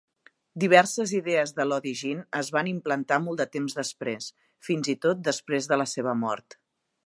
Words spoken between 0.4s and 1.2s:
Diverses